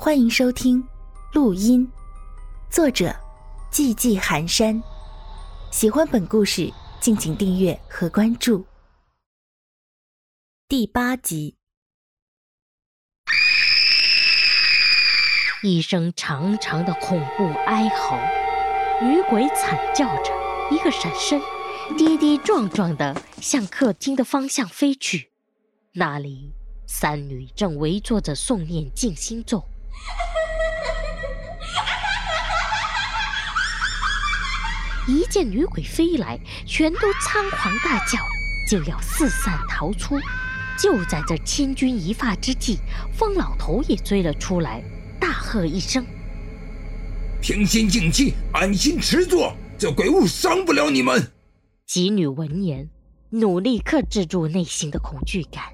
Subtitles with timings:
[0.00, 0.80] 欢迎收听
[1.32, 1.90] 录音，
[2.70, 3.12] 作者
[3.72, 4.80] 寂寂寒山。
[5.72, 8.64] 喜欢本故事，敬请订阅和关注。
[10.68, 11.56] 第八集，
[15.64, 18.16] 一声长长的恐怖哀嚎，
[19.02, 20.32] 女鬼惨叫着，
[20.70, 21.42] 一个闪身，
[21.98, 25.32] 跌跌撞撞的向客厅的方向飞去。
[25.94, 26.54] 那里，
[26.86, 29.67] 三女正围坐着诵念静心咒。
[35.08, 38.18] 一见女鬼飞来，全都仓皇大叫，
[38.68, 40.18] 就要四散逃出。
[40.80, 42.78] 就在这千钧一发之际，
[43.12, 44.80] 疯老头也追了出来，
[45.18, 46.06] 大喝一声
[47.42, 51.32] ：“平心静气，安心持坐，这鬼物伤不了你们。”
[51.84, 52.88] 几女闻言，
[53.30, 55.64] 努力克制住内心的恐惧感，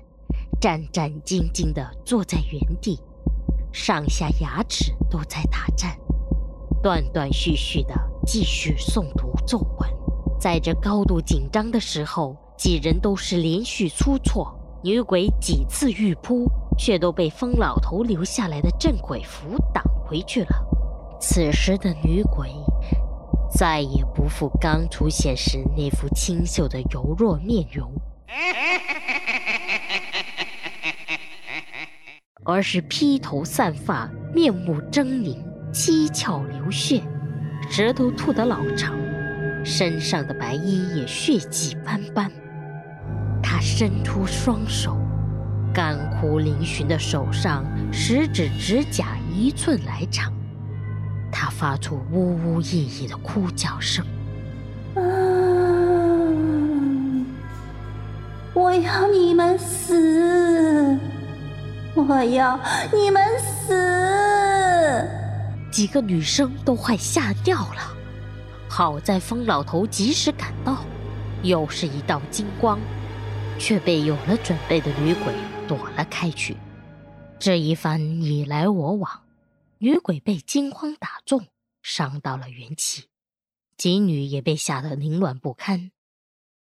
[0.58, 2.98] 战战兢兢地坐在原地，
[3.74, 5.98] 上下牙齿都在打颤，
[6.80, 7.94] 断断续续地
[8.24, 9.90] 继续诵读咒文。
[10.38, 14.56] 在这高度紧张的时候，几人都是连续出错。
[14.84, 20.64] 女鬼几次欲扑，却都被疯老头留下来的镇鬼符挡回去了。
[21.18, 22.50] 此时的女鬼
[23.50, 27.90] 再也不复刚出现时那副清秀的柔弱面容，
[32.44, 35.34] 而是披头散发、面目狰狞、
[35.72, 37.02] 七窍流血，
[37.70, 38.94] 舌头吐得老长，
[39.64, 42.30] 身上的白衣也血迹斑斑。
[43.42, 44.98] 他伸出双手，
[45.72, 50.30] 干枯嶙峋的手上，食指指甲一寸来长。
[51.32, 54.04] 他发出呜呜咽咽的哭叫声
[54.94, 55.02] ：“啊！
[58.52, 59.73] 我要你们死！
[62.08, 62.58] 我要
[62.92, 65.08] 你们死！”
[65.70, 67.96] 几个女生都快吓掉了。
[68.68, 70.84] 好在疯老头及时赶到，
[71.42, 72.78] 又是一道金光。
[73.56, 75.32] 却被有了准备的女鬼
[75.68, 76.56] 躲了开去。
[77.38, 79.22] 这一番你来我往，
[79.78, 81.46] 女鬼被惊慌打中，
[81.80, 83.04] 伤到了元气；
[83.76, 85.92] 几女也被吓得凌乱不堪。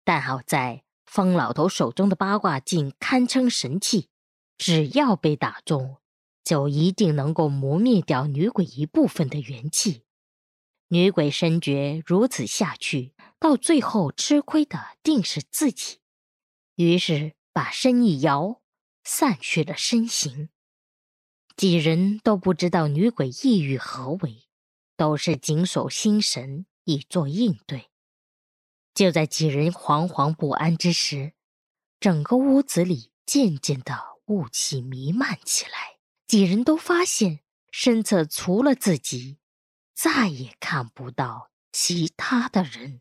[0.05, 4.11] 但好在疯老头手中的八卦镜堪称神器，
[4.57, 5.99] 只要被打中，
[6.43, 10.03] 就一定能够磨灭掉女鬼一部分的元气。
[10.89, 15.99] 女鬼深觉如此下去，到最后吃亏的定是自己。
[16.77, 18.61] 于是把身一摇，
[19.03, 20.51] 散去了身形。
[21.57, 24.45] 几人都不知道女鬼意欲何为，
[24.97, 27.91] 都是紧守心神以作应对。
[28.93, 31.33] 就在几人惶惶不安之时，
[31.99, 35.99] 整个屋子里渐渐的雾气弥漫起来。
[36.27, 37.41] 几人都发现
[37.71, 39.39] 身侧除了自己，
[39.95, 42.99] 再也看不到其他的人。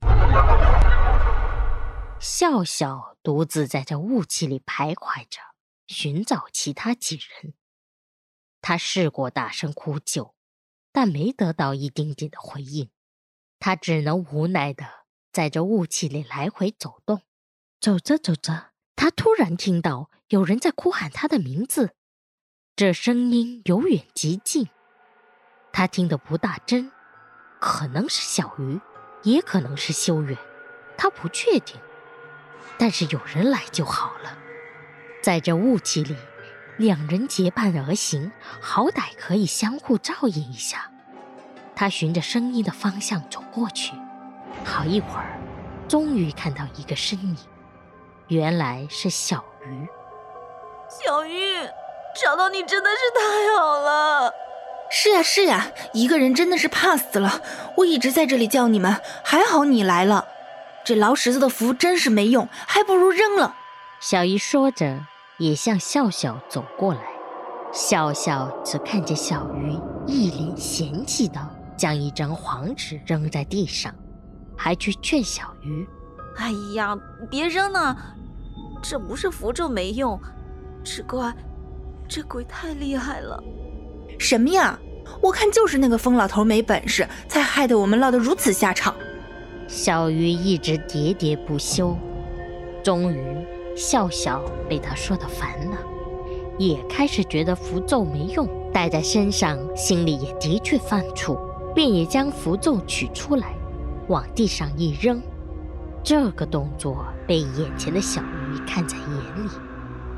[2.20, 5.40] 笑笑独自在这雾气里徘徊着，
[5.88, 7.54] 寻找其他几人。
[8.62, 10.36] 他试过大声呼救，
[10.92, 12.90] 但没得到一丁点的回应。
[13.60, 14.86] 他只能无奈的
[15.32, 17.22] 在这雾气里来回走动。
[17.80, 21.92] 走着走着，他突然听到有人在哭喊他的名字，
[22.76, 24.70] 这声音由远及近。
[25.72, 26.92] 他听得不大真，
[27.60, 28.80] 可能是小鱼，
[29.24, 30.38] 也可能是修远，
[30.98, 31.80] 他不确定。
[32.78, 34.38] 但是有人来就好了，
[35.22, 36.16] 在这雾气里，
[36.78, 38.32] 两人结伴而行，
[38.62, 40.92] 好歹可以相互照应一下。
[41.76, 43.94] 他循着声音的方向走过去，
[44.64, 45.40] 好一会儿，
[45.88, 47.38] 终于看到一个身影，
[48.28, 49.88] 原来是小鱼。
[50.90, 51.56] 小鱼，
[52.24, 54.32] 找到你真的是太好了。
[54.90, 57.42] 是呀是呀，一个人真的是怕死了。
[57.78, 60.28] 我一直在这里叫你们，还好你来了。
[60.86, 63.56] 这劳什子的符真是没用，还不如扔了。
[64.00, 65.00] 小鱼说着，
[65.40, 67.02] 也向笑笑走过来。
[67.72, 71.40] 笑笑只看见小鱼一脸嫌弃的
[71.76, 73.92] 将一张黄纸扔在地上，
[74.56, 75.88] 还去劝小鱼
[76.38, 76.98] ：“哎呀，
[77.30, 77.96] 别扔了，
[78.82, 80.20] 这不是符咒没用，
[80.84, 81.34] 只怪
[82.08, 83.42] 这鬼太厉害了。”
[84.20, 84.80] 什么呀？
[85.22, 88.96] 我看就是那个疯老头没本事，才害得我们落得如此下场。
[89.68, 91.98] 小鱼一直喋喋不休，
[92.84, 93.46] 终于
[93.76, 95.78] 笑笑被他说的烦了，
[96.58, 101.38] 也开始觉得符咒没用，带在身上，心里也的确犯怵，
[101.74, 103.54] 便也将符咒取出来，
[104.08, 105.22] 往地上一扔。
[106.04, 109.08] 这个动作被眼前的小鱼看在眼
[109.46, 109.50] 里，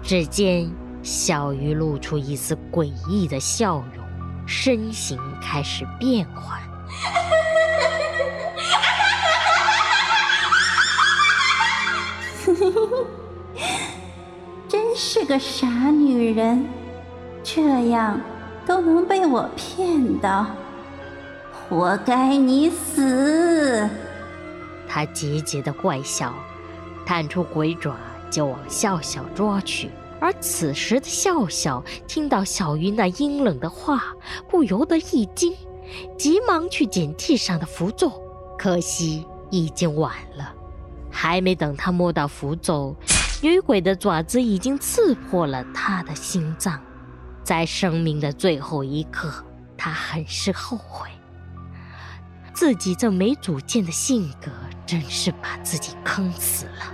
[0.02, 0.68] 只见
[1.04, 4.04] 小鱼露出一丝诡异的笑容，
[4.48, 6.60] 身形开始变换。
[14.68, 16.66] 真是个傻女人，
[17.44, 18.20] 这样
[18.66, 20.48] 都能被我骗到，
[21.70, 23.88] 活该你死！
[24.96, 26.34] 他桀桀的怪笑，
[27.06, 27.98] 探出鬼爪
[28.32, 29.92] 就往笑笑抓去。
[30.22, 34.16] 而此时的笑笑听到小鱼那阴冷的话，
[34.50, 35.54] 不由得一惊，
[36.18, 38.10] 急忙去捡地上的符咒，
[38.58, 40.54] 可惜已经晚了。
[41.12, 42.96] 还没等他摸到符咒，
[43.42, 46.82] 女鬼的爪子已经刺破了他的心脏。
[47.44, 49.44] 在生命的最后一刻，
[49.76, 51.10] 他很是后悔，
[52.54, 54.50] 自己这没主见的性格
[54.86, 56.94] 真是把自己坑死了。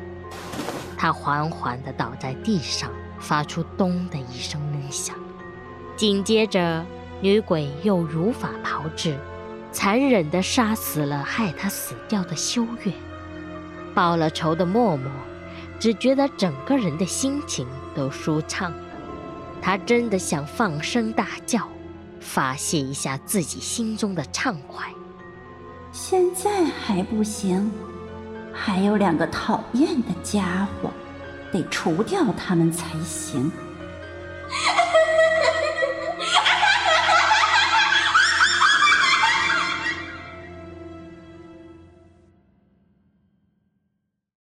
[0.98, 2.90] 他缓缓地倒在地上。
[3.24, 5.16] 发出“咚”的一声闷响，
[5.96, 6.84] 紧接着，
[7.22, 9.16] 女鬼又如法炮制，
[9.72, 12.92] 残忍地杀死了害她死掉的修月。
[13.94, 15.12] 报了仇的默默，
[15.80, 18.84] 只觉得整个人的心情都舒畅了。
[19.62, 21.68] 他真的想放声大叫，
[22.20, 24.92] 发泄一下自己心中的畅快。
[25.92, 27.72] 现在还不行，
[28.54, 30.90] 还有两个讨厌的家伙。
[31.52, 33.52] 得除掉他们才行。